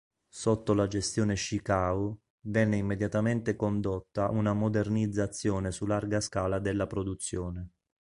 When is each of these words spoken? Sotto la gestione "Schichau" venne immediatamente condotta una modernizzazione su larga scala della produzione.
Sotto 0.33 0.73
la 0.73 0.87
gestione 0.87 1.35
"Schichau" 1.35 2.17
venne 2.47 2.75
immediatamente 2.77 3.55
condotta 3.55 4.31
una 4.31 4.51
modernizzazione 4.55 5.69
su 5.69 5.85
larga 5.85 6.19
scala 6.21 6.57
della 6.57 6.87
produzione. 6.87 7.69